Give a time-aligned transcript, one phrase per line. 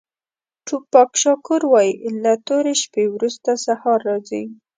[0.67, 1.93] ټوپاک شاکور وایي
[2.23, 4.43] له تورې شپې وروسته سهار راځي.